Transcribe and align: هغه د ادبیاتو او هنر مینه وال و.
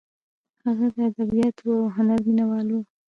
هغه 0.65 0.85
د 0.95 0.97
ادبیاتو 1.09 1.65
او 1.79 1.85
هنر 1.95 2.19
مینه 2.25 2.43
وال 2.49 2.67
و. 2.71 2.75